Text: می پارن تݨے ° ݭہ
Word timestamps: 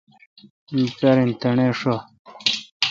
می 0.73 0.83
پارن 0.97 1.29
تݨے 1.39 1.67
° 1.75 1.77
ݭہ 1.79 1.95